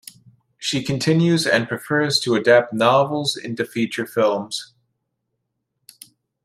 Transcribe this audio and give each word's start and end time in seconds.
She 0.57 0.81
continues 0.81 1.45
and 1.45 1.67
prefers 1.67 2.19
to 2.21 2.33
adapt 2.33 2.73
novels 2.73 3.37
into 3.37 3.63
feature 3.65 4.07
films. 4.07 4.73